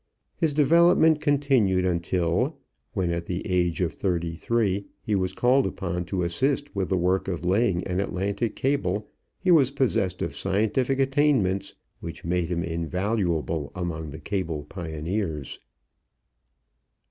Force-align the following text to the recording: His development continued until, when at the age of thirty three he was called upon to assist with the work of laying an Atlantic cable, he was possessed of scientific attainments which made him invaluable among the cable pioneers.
His 0.35 0.53
development 0.53 1.21
continued 1.21 1.85
until, 1.85 2.57
when 2.93 3.11
at 3.11 3.27
the 3.27 3.45
age 3.45 3.81
of 3.81 3.93
thirty 3.93 4.33
three 4.35 4.87
he 4.99 5.13
was 5.13 5.31
called 5.33 5.67
upon 5.67 6.05
to 6.05 6.23
assist 6.23 6.75
with 6.75 6.89
the 6.89 6.97
work 6.97 7.27
of 7.27 7.45
laying 7.45 7.83
an 7.87 7.99
Atlantic 7.99 8.55
cable, 8.55 9.11
he 9.37 9.51
was 9.51 9.69
possessed 9.69 10.23
of 10.23 10.35
scientific 10.35 10.99
attainments 10.99 11.75
which 11.99 12.25
made 12.25 12.47
him 12.47 12.63
invaluable 12.63 13.71
among 13.75 14.09
the 14.09 14.19
cable 14.19 14.63
pioneers. 14.63 15.59